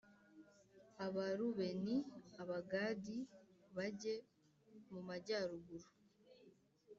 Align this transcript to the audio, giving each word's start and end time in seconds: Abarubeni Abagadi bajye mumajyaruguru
Abarubeni 1.05 1.95
Abagadi 2.41 3.17
bajye 3.75 4.13
mumajyaruguru 4.91 5.87